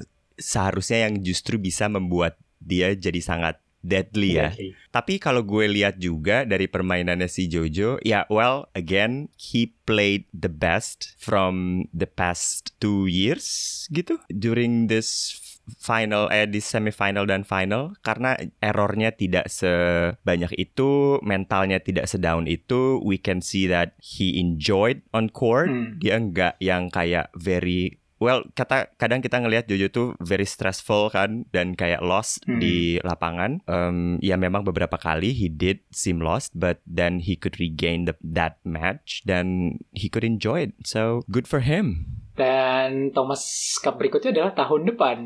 seharusnya 0.44 1.08
yang 1.08 1.24
justru 1.24 1.56
bisa 1.56 1.88
membuat 1.88 2.36
dia 2.60 2.92
jadi 2.92 3.24
sangat 3.24 3.64
deadly 3.84 4.40
ya. 4.40 4.52
Deadly. 4.52 4.76
Tapi 4.92 5.20
kalau 5.20 5.44
gue 5.44 5.68
lihat 5.68 6.00
juga 6.00 6.48
dari 6.48 6.72
permainannya 6.72 7.28
si 7.28 7.52
Jojo, 7.52 8.00
ya 8.04 8.24
well 8.32 8.68
again 8.76 9.32
he 9.36 9.76
played 9.84 10.28
the 10.32 10.52
best 10.52 11.16
from 11.20 11.86
the 11.92 12.08
past 12.08 12.76
two 12.80 13.08
years 13.08 13.86
gitu 13.92 14.20
during 14.32 14.88
this 14.88 15.40
final 15.80 16.28
eh 16.28 16.44
di 16.44 16.60
semifinal 16.60 17.24
dan 17.24 17.48
final 17.48 17.96
karena 18.04 18.36
errornya 18.60 19.16
tidak 19.16 19.48
sebanyak 19.48 20.52
itu, 20.60 21.20
mentalnya 21.24 21.80
tidak 21.80 22.12
sedown 22.12 22.52
itu, 22.52 23.00
we 23.00 23.16
can 23.16 23.40
see 23.40 23.68
that 23.68 23.96
he 24.04 24.36
enjoyed 24.40 25.00
on 25.16 25.32
court. 25.32 25.72
Hmm. 25.72 25.96
Dia 26.04 26.20
enggak 26.20 26.60
yang 26.60 26.92
kayak 26.92 27.32
very 27.36 28.03
well 28.24 28.48
kata 28.56 28.96
kadang 28.96 29.20
kita 29.20 29.44
ngelihat 29.44 29.68
Jojo 29.68 29.88
tuh 29.92 30.08
very 30.24 30.48
stressful 30.48 31.12
kan 31.12 31.44
dan 31.52 31.76
kayak 31.76 32.00
lost 32.00 32.40
Hmm. 32.48 32.64
di 32.64 32.98
lapangan. 33.04 33.60
Um, 33.68 34.18
ya 34.24 34.40
memang 34.40 34.64
beberapa 34.64 34.96
kali 34.96 35.36
he 35.36 35.52
did 35.52 35.84
seem 35.92 36.24
lost, 36.24 36.56
but 36.56 36.80
then 36.88 37.20
he 37.20 37.36
could 37.36 37.60
regain 37.60 38.08
the, 38.08 38.16
that 38.24 38.64
match 38.64 39.22
dan 39.28 39.78
he 39.92 40.08
could 40.08 40.24
enjoy 40.24 40.72
it. 40.72 40.74
So 40.88 41.28
good 41.28 41.46
for 41.46 41.60
him. 41.60 42.23
Dan 42.34 43.14
Thomas 43.14 43.42
Cup 43.78 43.98
berikutnya 43.98 44.34
adalah 44.34 44.54
tahun 44.54 44.90
depan. 44.90 45.18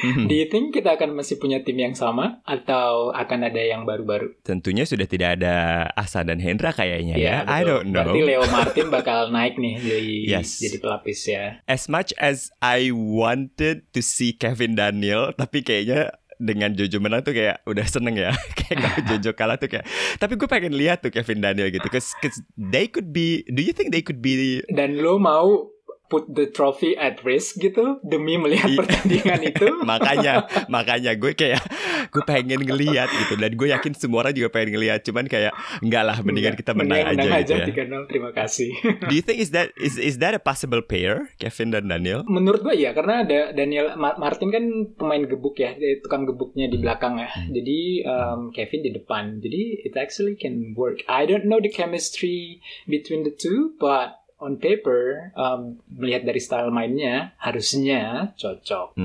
Hmm. 0.00 0.24
Do 0.24 0.34
you 0.34 0.48
think 0.48 0.72
kita 0.72 0.96
akan 0.96 1.12
masih 1.12 1.36
punya 1.36 1.60
tim 1.60 1.76
yang 1.76 1.92
sama 1.92 2.40
atau 2.42 3.12
akan 3.12 3.40
ada 3.46 3.60
yang 3.60 3.84
baru-baru? 3.84 4.32
Tentunya 4.40 4.88
sudah 4.88 5.04
tidak 5.04 5.36
ada 5.36 5.54
Asa 5.92 6.24
dan 6.24 6.40
Hendra 6.40 6.72
kayaknya 6.72 7.14
ya. 7.14 7.44
I 7.44 7.60
betul. 7.60 7.68
don't 7.68 7.88
know. 7.92 8.00
Berarti 8.08 8.20
Leo 8.24 8.44
Martin 8.48 8.86
bakal 8.88 9.28
naik 9.28 9.56
nih 9.56 9.74
jadi 9.76 10.12
Yes. 10.40 10.56
jadi 10.58 10.76
pelapis 10.78 11.20
ya. 11.26 11.44
As 11.64 11.84
much 11.86 12.16
as 12.16 12.48
I 12.58 12.88
wanted 12.90 13.84
to 13.92 14.00
see 14.00 14.32
Kevin 14.32 14.72
Daniel, 14.74 15.36
tapi 15.36 15.60
kayaknya 15.60 16.16
dengan 16.34 16.74
Jojo 16.74 16.98
menang 16.98 17.22
tuh 17.22 17.30
kayak 17.30 17.62
udah 17.62 17.86
seneng 17.86 18.16
ya. 18.16 18.32
kayak 18.58 18.78
kalau 18.80 18.98
Jojo 19.12 19.30
kalah 19.36 19.56
tuh 19.56 19.68
kayak. 19.68 19.84
Tapi 20.16 20.32
gue 20.34 20.48
pengen 20.48 20.72
lihat 20.72 21.04
tuh 21.04 21.12
Kevin 21.12 21.44
Daniel 21.44 21.68
gitu. 21.68 21.84
Cause, 21.86 22.16
'cause 22.18 22.40
they 22.56 22.88
could 22.88 23.12
be. 23.12 23.44
Do 23.46 23.60
you 23.60 23.70
think 23.70 23.92
they 23.92 24.00
could 24.00 24.18
be? 24.18 24.64
Dan 24.66 24.96
lo 24.98 25.20
mau 25.20 25.68
put 26.08 26.28
the 26.28 26.46
trophy 26.52 26.92
at 26.94 27.24
risk 27.24 27.56
gitu 27.58 27.98
demi 28.04 28.36
melihat 28.36 28.68
I- 28.70 28.78
pertandingan 28.78 29.40
itu? 29.44 29.66
makanya, 29.90 30.44
makanya 30.68 31.12
gue 31.16 31.32
kayak 31.32 31.64
gue 32.12 32.22
pengen 32.28 32.60
ngelihat 32.60 33.08
gitu. 33.08 33.34
Dan 33.40 33.56
gue 33.56 33.68
yakin 33.72 33.92
semua 33.96 34.26
orang 34.26 34.34
juga 34.36 34.52
pengen 34.52 34.76
ngelihat. 34.76 35.00
Cuman 35.04 35.26
kayak 35.26 35.52
enggak 35.80 36.02
lah, 36.04 36.16
mendingan 36.20 36.54
kita 36.54 36.76
menang 36.76 37.14
Mendingan 37.14 37.40
aja 37.40 37.54
menang 37.56 37.68
gitu 37.68 37.72
ya. 37.72 37.86
3-0, 38.06 38.10
terima 38.10 38.30
kasih. 38.36 38.70
Do 39.10 39.14
you 39.14 39.24
think 39.24 39.38
is 39.40 39.50
that 39.56 39.72
is 39.80 39.96
is 39.96 40.20
that 40.20 40.36
a 40.36 40.40
possible 40.42 40.84
pair, 40.84 41.32
Kevin 41.40 41.72
dan 41.72 41.88
Daniel? 41.88 42.22
Menurut 42.28 42.60
gua 42.60 42.76
ya 42.76 42.92
karena 42.92 43.24
ada 43.24 43.52
Daniel 43.56 43.96
Ma- 43.96 44.16
Martin 44.20 44.52
kan 44.52 44.64
pemain 44.96 45.24
gebuk 45.24 45.56
ya, 45.56 45.72
dia 45.76 46.00
tukang 46.04 46.28
gebuknya 46.28 46.68
di 46.68 46.78
belakang 46.80 47.16
ya. 47.18 47.28
Hmm. 47.32 47.50
Jadi 47.52 47.78
um, 48.04 48.40
Kevin 48.52 48.80
di 48.84 48.90
depan. 48.92 49.24
Jadi 49.40 49.62
it 49.88 49.94
actually 49.96 50.36
can 50.36 50.76
work. 50.76 51.00
I 51.08 51.24
don't 51.24 51.48
know 51.48 51.58
the 51.58 51.72
chemistry 51.72 52.60
between 52.88 53.24
the 53.24 53.32
two, 53.32 53.76
but 53.80 54.23
on 54.44 54.60
paper 54.60 55.32
um, 55.32 55.80
melihat 55.88 56.28
dari 56.28 56.40
style 56.40 56.68
mainnya 56.68 57.32
harusnya 57.40 58.32
cocok. 58.36 59.00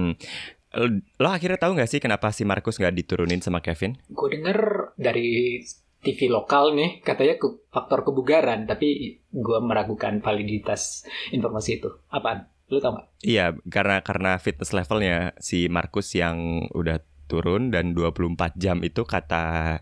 Lo 0.76 0.86
lo 1.18 1.30
akhirnya 1.32 1.58
tahu 1.58 1.80
nggak 1.80 1.90
sih 1.90 2.04
kenapa 2.04 2.30
si 2.36 2.44
Marcus 2.46 2.78
nggak 2.78 2.94
diturunin 2.94 3.42
sama 3.42 3.64
Kevin? 3.64 3.98
Gue 4.12 4.38
denger 4.38 4.92
dari 5.00 5.64
TV 6.00 6.32
lokal 6.32 6.76
nih 6.80 7.04
katanya 7.04 7.36
ke 7.36 7.48
faktor 7.68 8.08
kebugaran, 8.08 8.64
tapi 8.64 9.20
gua 9.36 9.60
meragukan 9.60 10.24
validitas 10.24 11.04
informasi 11.36 11.84
itu. 11.84 11.92
Apaan? 12.08 12.48
Lu 12.72 12.80
tau 12.80 12.96
gak? 12.96 13.08
Iya, 13.26 13.58
karena 13.68 14.00
karena 14.00 14.40
fitness 14.40 14.72
levelnya 14.72 15.36
si 15.44 15.68
Marcus 15.68 16.16
yang 16.16 16.70
udah 16.72 17.04
turun 17.28 17.70
dan 17.70 17.94
24 17.94 18.56
jam 18.58 18.80
itu 18.82 19.04
kata 19.06 19.80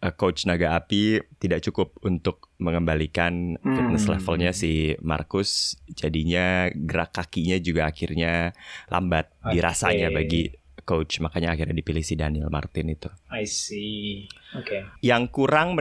eh, 0.00 0.12
coach 0.12 0.44
Naga 0.44 0.74
Api 0.74 1.20
tidak 1.36 1.60
cukup 1.62 2.00
untuk 2.02 2.48
mengembalikan 2.56 3.56
fitness 3.60 4.08
Hmm. 4.08 4.16
levelnya 4.16 4.50
si 4.50 4.96
Marcus. 5.00 5.76
Jadinya 5.86 6.68
gerak 6.72 7.12
kakinya 7.12 7.60
juga 7.60 7.86
akhirnya 7.86 8.56
lambat 8.88 9.28
dirasanya 9.44 10.08
Oke. 10.08 10.16
bagi 10.16 10.42
coach. 10.82 11.20
Makanya 11.20 11.52
akhirnya 11.52 11.76
dipilih 11.76 12.00
si 12.00 12.16
Daniel 12.16 12.48
Martin 12.48 12.90
itu. 12.90 13.08
I 13.28 13.44
see. 13.44 14.26
Oke. 14.56 14.88
Yang 15.04 15.22
kurang 15.30 15.76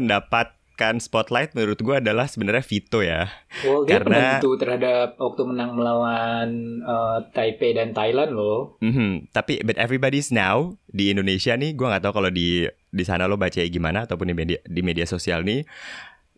mendapatkan 0.79 1.03
spotlight 1.03 1.51
menurut 1.53 1.75
gue 1.75 1.95
adalah 2.00 2.25
sebenarnya 2.25 2.63
Vito 2.63 3.03
ya. 3.03 3.27
Well, 3.67 3.83
dia 3.83 4.00
Karena- 4.00 4.39
penentu 4.39 4.55
terhadap 4.55 5.19
waktu 5.19 5.41
menang 5.43 5.75
melawan 5.75 6.50
uh, 6.88 7.19
Taipei 7.36 7.75
dan 7.75 7.91
Thailand 7.91 8.31
loh. 8.31 8.79
Mhm, 8.79 9.27
Tapi 9.36 9.59
but 9.67 9.75
everybody's 9.75 10.31
now 10.31 10.79
di 10.88 11.12
Indonesia 11.12 11.51
nih, 11.53 11.75
gua 11.75 11.91
nggak 11.91 12.03
tahu 12.07 12.13
kalau 12.15 12.31
di 12.31 12.63
di 12.89 13.03
sana 13.03 13.27
lo 13.27 13.36
baca 13.36 13.59
gimana 13.62 14.07
ataupun 14.07 14.31
di 14.31 14.36
media 14.36 14.59
di 14.63 14.79
media 14.81 15.03
sosial 15.03 15.43
nih, 15.43 15.67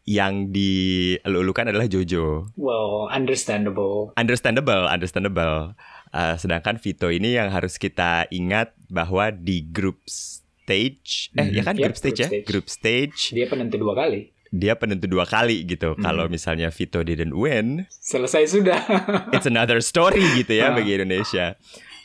yang 0.09 0.49
dielulukan 0.49 1.69
adalah 1.69 1.85
Jojo. 1.85 2.49
Well, 2.57 3.13
understandable. 3.13 4.17
Understandable, 4.17 4.89
understandable. 4.89 5.77
Uh, 6.11 6.35
sedangkan 6.35 6.81
Vito 6.81 7.07
ini 7.07 7.37
yang 7.37 7.53
harus 7.53 7.77
kita 7.77 8.25
ingat 8.33 8.73
bahwa 8.89 9.29
di 9.31 9.63
group 9.63 10.01
stage, 10.71 11.09
eh 11.33 11.43
Mhm, 11.43 11.51
ya 11.51 11.61
kan 11.61 11.75
yep, 11.75 11.83
group 11.83 11.97
stage 11.97 12.15
group 12.15 12.23
ya, 12.23 12.29
stage. 12.31 12.45
group 12.47 12.65
stage 12.67 13.19
Dia 13.31 13.45
penentu 13.45 13.75
dua 13.75 13.93
kali. 13.93 14.21
dia 14.49 14.73
penentu 14.73 15.05
dua 15.05 15.23
kali 15.25 15.63
gitu. 15.65 15.95
Mhm. 15.95 16.01
Kalau 16.01 16.25
misalnya 16.27 16.67
Vito 16.69 16.99
didn't 17.01 17.31
win, 17.31 17.87
Selesai 17.89 18.47
sudah. 18.49 18.79
it's 19.35 19.45
another 19.45 19.79
story 19.79 20.23
gitu 20.35 20.53
ya 20.53 20.71
Ah. 20.71 20.73
bagi 20.73 20.91
Indonesia. 20.93 21.55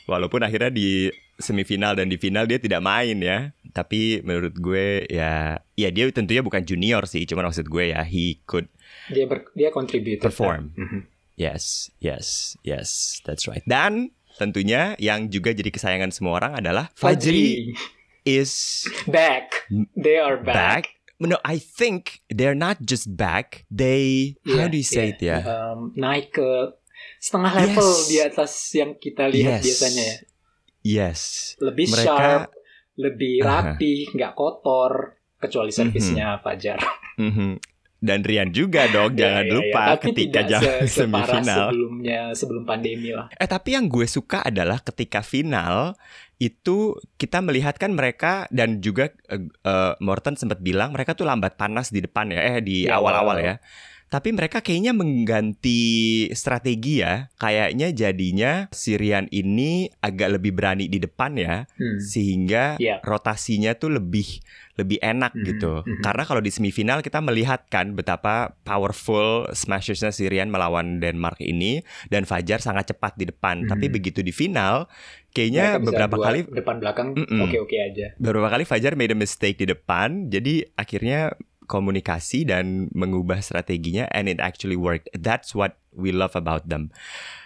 Walaupun 0.05 0.39
akhirnya 0.41 0.67
di 0.69 1.07
semifinal 1.37 1.93
dan 1.93 2.07
di 2.07 2.15
final 2.15 2.43
dia 2.43 2.57
tidak 2.57 2.79
main 2.79 3.19
ya. 3.19 3.51
Tapi 3.69 4.19
menurut 4.21 4.55
gue 4.55 5.03
ya 5.05 5.59
ya 5.75 5.89
dia 5.91 6.07
tentunya 6.09 6.39
bukan 6.39 6.63
junior 6.63 7.03
sih, 7.03 7.23
cuma 7.23 7.43
maksud 7.43 7.67
gue 7.67 7.91
ya 7.91 8.01
he 8.01 8.39
could 8.43 8.67
dia 9.07 9.23
ber, 9.23 9.47
dia 9.51 9.67
contribute. 9.69 10.19
Perform. 10.19 10.71
Mhm. 10.73 10.99
yes, 11.35 11.91
yes, 11.99 12.55
yes, 12.63 13.19
that's 13.21 13.45
right. 13.45 13.61
Dan 13.63 14.09
tentunya 14.37 14.95
yang 14.97 15.27
juga 15.27 15.51
jadi 15.51 15.67
kesayangan 15.67 16.09
semua 16.09 16.39
orang 16.39 16.57
adalah 16.57 16.89
Fajri 16.93 17.75
is 18.27 18.83
back. 19.07 19.63
They 19.95 20.19
are 20.19 20.35
back. 20.35 20.55
back. 20.83 20.85
No, 21.17 21.39
I 21.41 21.57
think 21.57 22.21
they're 22.27 22.53
not 22.53 22.83
just 22.83 23.09
back. 23.09 23.63
They 23.71 24.35
how 24.45 24.67
Iya, 24.67 24.69
do 24.69 24.75
you 24.75 24.85
say 24.85 25.05
iya. 25.07 25.11
it 25.11 25.19
ya? 25.23 25.37
Um, 25.41 25.95
naik 25.95 26.29
ke 26.31 26.77
setengah 27.17 27.53
level 27.57 27.87
Yes. 27.87 28.05
di 28.05 28.17
atas 28.21 28.51
yang 28.71 28.91
kita 28.95 29.25
lihat 29.25 29.59
Yes. 29.59 29.65
biasanya 29.65 30.05
ya. 30.05 30.17
Yes. 30.83 31.19
Lebih 31.57 31.87
Mereka- 31.89 32.05
sharp, 32.05 32.49
lebih 32.95 33.35
Aha. 33.41 33.49
rapi, 33.73 33.93
nggak 34.09 34.33
kotor, 34.33 34.91
kecuali 35.35 35.69
servisnya 35.69 36.37
Fajar. 36.39 36.77
Mhm. 37.17 37.57
Dan 37.97 38.21
Rian 38.21 38.53
juga 38.53 38.85
dong, 38.87 39.13
jangan 39.19 39.41
ya, 39.41 39.49
ya. 39.49 39.53
lupa 39.57 39.83
Tapi 39.91 40.03
ketika 40.05 40.39
tidak 40.39 40.49
jam 40.53 40.61
se- 40.61 40.85
semifinal. 41.01 41.65
sebelumnya 41.65 42.21
sebelum 42.31 42.63
pandemi 42.63 43.09
lah. 43.09 43.25
Eh 43.33 43.45
tapi 43.45 43.73
yang 43.73 43.89
gue 43.89 44.05
suka 44.05 44.45
adalah 44.45 44.77
ketika 44.79 45.25
final 45.25 45.97
itu 46.37 46.93
kita 47.17 47.41
melihat 47.41 47.81
kan 47.81 47.97
mereka 47.97 48.45
dan 48.53 48.77
juga 48.77 49.09
eh, 49.29 49.93
Morton 49.97 50.37
sempat 50.37 50.61
bilang 50.61 50.93
mereka 50.93 51.17
tuh 51.17 51.25
lambat 51.25 51.57
panas 51.57 51.89
di 51.89 51.99
depan 52.01 52.29
ya, 52.29 52.41
eh 52.55 52.57
di 52.61 52.85
awal-awal 52.85 53.41
awal. 53.41 53.45
ya. 53.45 53.55
Tapi 54.07 54.31
mereka 54.31 54.63
kayaknya 54.63 54.95
mengganti 54.95 55.81
strategi 56.31 57.03
ya. 57.03 57.27
Kayaknya 57.35 57.91
jadinya 57.91 58.51
Sirian 58.71 59.27
ini 59.29 59.91
agak 59.99 60.39
lebih 60.39 60.55
berani 60.55 60.87
di 60.87 60.97
depan 60.97 61.35
ya, 61.35 61.67
Hmm. 61.75 61.99
sehingga 61.99 62.79
Iya. 62.79 63.03
rotasinya 63.03 63.75
tuh 63.75 63.99
lebih 63.99 64.39
lebih 64.77 65.01
enak 65.01 65.33
Mhm, 65.33 65.43
gitu. 65.43 65.73
mhm. 65.81 66.05
Karena 66.05 66.23
kalau 66.23 66.37
di 66.37 66.53
semifinal 66.53 67.01
kita 67.01 67.17
melihat 67.17 67.65
kan 67.67 67.97
betapa 67.97 68.53
powerful 68.61 69.49
smashersnya 69.49 70.13
Sirian 70.13 70.53
melawan 70.53 71.01
Denmark 71.01 71.41
ini 71.41 71.81
dan 72.07 72.29
Fajar 72.29 72.61
sangat 72.61 72.93
cepat 72.93 73.17
di 73.17 73.25
depan. 73.25 73.65
Mhm. 73.65 73.69
Tapi 73.73 73.85
begitu 73.89 74.21
di 74.21 74.29
final, 74.29 74.85
kayaknya 75.33 75.81
beberapa 75.81 76.21
kali 76.21 76.45
depan 76.45 76.77
belakang 76.77 77.17
oke-oke 77.17 77.73
aja. 77.73 78.13
beberapa 78.21 78.53
kali 78.53 78.63
Fajar 78.63 78.93
made 78.93 79.11
a 79.11 79.17
mistake 79.17 79.57
di 79.57 79.65
depan. 79.65 80.29
Jadi 80.29 80.61
akhirnya 80.77 81.33
komunikasi 81.67 82.47
dan 82.47 82.87
mengubah 82.95 83.43
strateginya 83.43 84.07
and 84.15 84.25
it 84.25 84.39
actually 84.39 84.79
worked. 84.79 85.11
That's 85.13 85.51
what 85.51 85.75
we 85.91 86.15
love 86.15 86.33
about 86.33 86.71
them. 86.71 86.89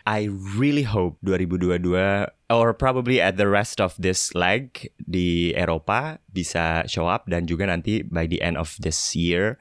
I 0.05 0.29
really 0.29 0.85
hope 0.85 1.17
2022 1.25 2.29
or 2.49 2.67
probably 2.73 3.17
at 3.17 3.35
the 3.35 3.49
rest 3.49 3.81
of 3.81 3.97
this 3.97 4.31
leg 4.37 4.91
di 5.01 5.51
Eropa 5.53 6.21
bisa 6.29 6.85
show 6.85 7.09
up 7.09 7.25
dan 7.25 7.49
juga 7.49 7.65
nanti 7.65 8.05
by 8.05 8.29
the 8.29 8.39
end 8.39 8.55
of 8.55 8.77
this 8.79 9.17
year 9.17 9.57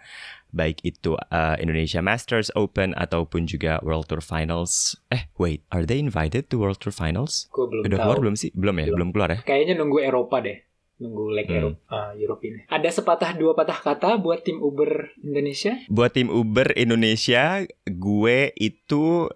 baik 0.50 0.82
itu 0.82 1.14
uh, 1.30 1.54
Indonesia 1.62 2.02
Masters 2.02 2.50
Open 2.58 2.90
ataupun 2.98 3.46
juga 3.46 3.78
World 3.86 4.10
Tour 4.10 4.18
Finals. 4.18 4.98
Eh, 5.14 5.30
wait, 5.38 5.62
are 5.70 5.86
they 5.86 6.02
invited 6.02 6.50
to 6.50 6.58
World 6.58 6.82
Tour 6.82 6.90
Finals? 6.90 7.46
Gue 7.54 7.70
belum 7.70 7.86
Udah 7.86 7.94
tahu. 7.94 8.02
keluar 8.02 8.18
belum 8.18 8.34
sih? 8.34 8.50
Belum 8.50 8.74
ya, 8.74 8.90
Belum. 8.90 8.96
belum 8.98 9.08
keluar 9.14 9.30
ya. 9.30 9.38
Kayaknya 9.46 9.74
nunggu 9.78 10.02
Eropa 10.02 10.42
deh. 10.42 10.58
Nunggu 11.00 11.32
leg 11.32 11.48
Hmm. 11.48 11.56
Eropa, 11.56 11.80
uh, 11.88 12.12
Europe 12.14 12.42
ini. 12.44 12.60
Ada 12.68 12.92
sepatah 12.92 13.32
dua 13.32 13.56
patah 13.56 13.74
kata 13.74 14.16
buat 14.16 14.44
tim 14.44 14.60
Uber 14.60 15.16
Indonesia? 15.18 15.80
Buat 15.88 16.12
tim 16.12 16.28
Uber 16.28 16.76
Indonesia, 16.76 17.64
gue 17.82 18.38
itu 18.54 19.26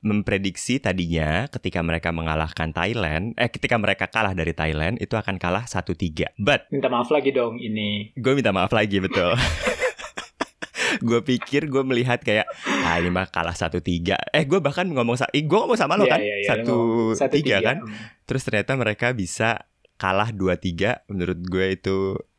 memprediksi 0.00 0.80
tadinya 0.80 1.44
ketika 1.46 1.84
mereka 1.84 2.08
mengalahkan 2.08 2.72
Thailand, 2.72 3.36
eh 3.36 3.52
ketika 3.52 3.76
mereka 3.76 4.08
kalah 4.08 4.32
dari 4.32 4.56
Thailand 4.56 4.96
itu 4.96 5.12
akan 5.12 5.36
kalah 5.36 5.68
1-3. 5.68 6.40
But 6.40 6.72
Minta 6.72 6.88
maaf 6.88 7.12
lagi 7.12 7.30
dong 7.30 7.60
ini. 7.60 8.16
gue 8.16 8.32
minta 8.32 8.48
maaf 8.48 8.72
lagi 8.72 8.96
betul. 8.96 9.36
gue 11.06 11.20
pikir 11.22 11.68
gue 11.68 11.82
melihat 11.84 12.18
kayak 12.18 12.48
ah 12.82 12.96
ini 12.96 13.12
mah 13.12 13.28
kalah 13.28 13.52
1-3. 13.52 14.16
Eh 14.32 14.44
gue 14.44 14.58
bahkan 14.58 14.88
ngomong 14.88 15.20
eh, 15.30 15.44
gue 15.44 15.58
ngomong 15.58 15.76
sama 15.76 16.00
lo 16.00 16.08
Iya, 16.08 16.12
kan 16.16 16.20
iya, 16.20 16.34
iya, 16.34 16.48
satu 16.48 16.74
ngomong. 16.74 17.18
Satu 17.20 17.32
tiga 17.36 17.56
tiga. 17.60 17.66
kan. 17.68 17.76
Terus 18.24 18.42
ternyata 18.42 18.72
mereka 18.74 19.12
bisa 19.12 19.68
kalah 20.00 20.32
2-3 20.32 21.12
menurut 21.12 21.38
gue 21.44 21.66
itu 21.76 21.96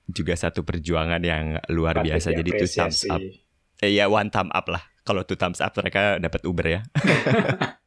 juga 0.10 0.34
satu 0.34 0.66
perjuangan 0.66 1.22
yang 1.22 1.62
luar 1.70 2.02
Patut 2.02 2.10
biasa 2.10 2.28
jadi 2.34 2.50
itu 2.50 2.66
thumbs 2.66 3.06
up 3.06 3.22
Eh, 3.82 3.98
ya 3.98 4.06
one 4.06 4.30
thumb 4.30 4.54
up 4.54 4.70
lah. 4.70 4.86
Kalau 5.02 5.26
two 5.26 5.34
thumbs 5.34 5.58
up 5.58 5.74
mereka 5.74 6.22
dapat 6.22 6.46
Uber 6.46 6.68
ya. 6.70 6.82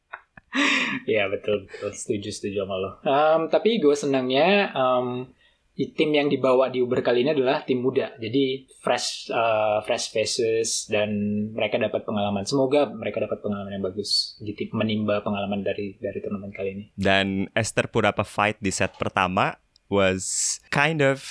Iya 1.03 1.27
betul 1.27 1.67
betul 1.67 1.91
setuju 1.91 2.31
setuju 2.31 2.63
sama 2.63 2.75
lo. 2.79 2.91
Um, 3.03 3.51
tapi 3.51 3.83
gue 3.83 3.91
senangnya 3.91 4.71
um, 4.71 5.27
tim 5.75 6.15
yang 6.15 6.31
dibawa 6.31 6.71
di 6.71 6.79
Uber 6.79 7.03
kali 7.03 7.27
ini 7.27 7.35
adalah 7.35 7.67
tim 7.67 7.83
muda. 7.83 8.15
Jadi 8.15 8.63
fresh 8.79 9.27
uh, 9.27 9.83
fresh 9.83 10.15
faces 10.15 10.87
dan 10.87 11.11
mereka 11.51 11.75
dapat 11.75 12.07
pengalaman. 12.07 12.47
Semoga 12.47 12.87
mereka 12.87 13.19
dapat 13.27 13.43
pengalaman 13.43 13.75
yang 13.75 13.83
bagus 13.83 14.39
di 14.39 14.55
tim 14.55 14.71
menimba 14.71 15.19
pengalaman 15.19 15.67
dari 15.67 15.99
dari 15.99 16.23
turnamen 16.23 16.55
kali 16.55 16.69
ini. 16.71 16.83
Dan 16.95 17.51
Esther 17.51 17.91
Purapa 17.91 18.23
fight 18.23 18.55
di 18.63 18.71
set 18.71 18.95
pertama 18.95 19.51
was 19.87 20.57
kind 20.69 20.99
of 20.99 21.21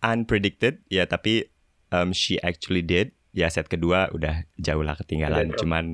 unpredicted 0.00 0.84
ya 0.88 1.04
tapi 1.04 1.48
um, 1.90 2.12
she 2.12 2.36
actually 2.40 2.82
did. 2.82 3.12
Ya 3.30 3.50
set 3.50 3.66
kedua 3.66 4.14
udah 4.14 4.46
jauh 4.56 4.80
lah 4.80 4.94
ketinggalan 4.94 5.50
drop. 5.50 5.66
cuman 5.66 5.84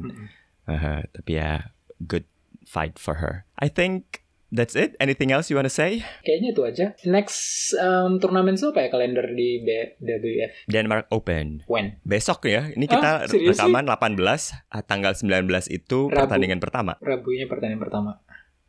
uh, 0.66 1.00
tapi 1.10 1.40
ya 1.40 1.72
good 2.04 2.28
fight 2.62 3.00
for 3.00 3.16
her. 3.16 3.48
I 3.56 3.72
think 3.72 4.20
that's 4.52 4.76
it. 4.76 4.92
Anything 5.00 5.32
else 5.32 5.48
you 5.48 5.56
want 5.56 5.64
to 5.64 5.72
say? 5.72 6.04
Kayaknya 6.20 6.48
itu 6.52 6.62
aja. 6.62 6.86
Next 7.02 7.72
um, 7.76 8.20
turnamen 8.20 8.60
itu 8.60 8.68
apa 8.68 8.84
ya 8.84 8.88
kalender 8.92 9.24
di 9.32 9.64
BWF? 9.64 10.68
Denmark 10.68 11.08
Open. 11.08 11.64
When? 11.64 11.96
Besok 12.04 12.44
ya. 12.44 12.68
Ini 12.68 12.84
Ah, 12.86 13.24
kita 13.24 13.32
sih? 13.32 13.40
rekaman 13.48 13.88
18 13.88 14.20
ah, 14.68 14.84
tanggal 14.84 15.16
19 15.16 15.48
itu 15.70 15.98
Rabu. 16.06 16.12
pertandingan 16.12 16.60
pertama. 16.60 17.00
Rabunya 17.00 17.48
pertandingan 17.48 17.80
pertama. 17.80 18.20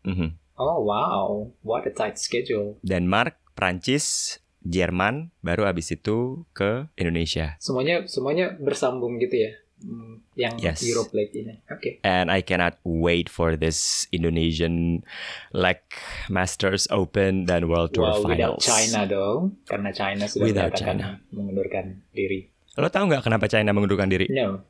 Mhm. 0.08 0.40
Oh 0.62 0.86
wow, 0.86 1.50
what 1.65 1.89
a 1.89 1.94
tight 1.94 2.22
schedule. 2.22 2.77
Denmark, 2.86 3.34
Prancis, 3.58 4.38
Jerman, 4.62 5.34
baru 5.41 5.65
habis 5.65 5.89
itu 5.89 6.46
ke 6.53 6.86
Indonesia. 6.94 7.58
Semuanya 7.58 8.06
semuanya 8.06 8.53
bersambung 8.62 9.18
gitu 9.18 9.41
ya. 9.41 9.58
Hmm, 9.82 10.22
yang 10.38 10.62
Yes. 10.62 10.86
Europe 10.86 11.10
League 11.18 11.34
ini. 11.34 11.58
Oke. 11.65 11.98
And 12.06 12.30
I 12.30 12.46
cannot 12.46 12.77
wait 12.86 13.25
for 13.25 13.58
this 13.58 14.06
Indonesian 14.13 15.01
like 15.50 15.98
Masters 16.30 16.86
Open 16.94 17.50
dan 17.50 17.65
World 17.65 17.98
Tour 17.98 18.22
without 18.22 18.62
Finals. 18.62 18.62
China 18.62 19.10
dong, 19.10 19.58
karena 19.65 19.89
China 19.89 20.30
sudah 20.30 20.46
Without 20.46 20.77
China. 20.77 21.18
mengundurkan 21.34 22.06
diri. 22.13 22.53
Lo 22.77 22.94
tahu 22.94 23.10
nggak 23.10 23.25
kenapa 23.25 23.50
China 23.50 23.74
mengundurkan 23.74 24.13
diri? 24.13 24.30
No, 24.30 24.62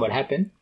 what 0.00 0.08
happened? 0.08 0.56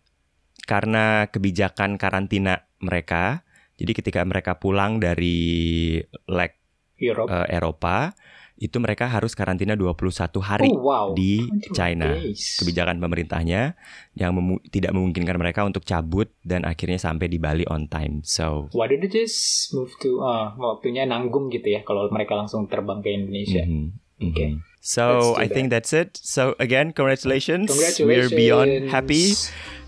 Karena 0.66 1.30
kebijakan 1.30 1.94
karantina 2.02 2.66
mereka. 2.82 3.45
Jadi 3.76 3.92
ketika 3.92 4.24
mereka 4.24 4.56
pulang 4.56 4.96
dari 4.96 6.00
leg 6.26 6.52
Europe. 6.96 7.28
eh, 7.28 7.46
Eropa, 7.52 8.16
itu 8.56 8.80
mereka 8.80 9.04
harus 9.04 9.36
karantina 9.36 9.76
21 9.76 10.00
hari 10.40 10.72
oh 10.72 10.80
wow. 10.80 11.06
di 11.12 11.44
21 11.44 11.76
China. 11.76 12.08
days. 12.16 12.56
kebijakan 12.56 12.96
pemerintahnya 12.96 13.76
yang 14.16 14.32
memu- 14.32 14.64
tidak 14.66 14.96
memungkinkan 14.96 15.36
mereka 15.36 15.60
untuk 15.60 15.84
cabut 15.84 16.32
dan 16.40 16.64
akhirnya 16.64 16.96
sampai 16.96 17.28
di 17.28 17.36
Bali 17.36 17.68
on 17.68 17.84
time. 17.84 18.24
So, 18.24 18.72
Why 18.72 18.88
did 18.88 19.04
they 19.04 19.12
just 19.12 19.68
move 19.76 19.92
to? 20.00 20.24
ah, 20.24 20.56
waktunya 20.56 21.04
nanggung 21.04 21.52
gitu 21.52 21.68
ya 21.68 21.84
kalau 21.84 22.08
mereka 22.08 22.32
langsung 22.32 22.64
terbang 22.64 23.04
ke 23.04 23.12
Indonesia. 23.12 23.60
mhm, 23.60 23.92
mhm. 24.16 24.28
Okay. 24.32 24.50
So, 24.80 25.34
I 25.34 25.50
think 25.50 25.68
that's 25.68 25.92
it. 25.92 26.14
So, 26.16 26.54
again, 26.56 26.94
congratulations. 26.94 27.68
Congratulations. 27.68 28.06
We're 28.06 28.32
beyond 28.32 28.88
happy 28.88 29.34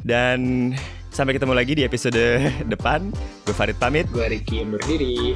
dan 0.03 0.75
sampai 1.19 1.35
ketemu 1.35 1.55
lagi 1.59 1.75
di 1.75 1.83
episode 1.83 2.23
depan. 2.73 3.11
Gue 3.43 3.51
Farid 3.51 3.75
pamit. 3.75 4.07
Gue 4.15 4.31
Ricky 4.31 4.63
undur 4.63 4.79
diri. 4.87 5.35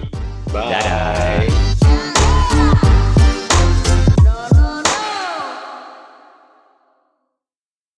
Bye. 0.55 0.71
Dadah. 0.71 2.92